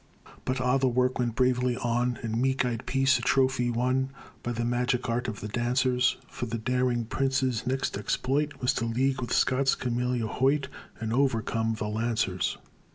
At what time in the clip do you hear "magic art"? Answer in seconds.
4.65-5.27